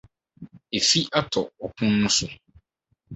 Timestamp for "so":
2.17-2.27